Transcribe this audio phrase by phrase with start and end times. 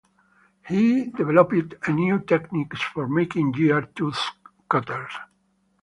[0.67, 4.19] He developed a new technique for making gear-tooth
[4.67, 5.11] cutters.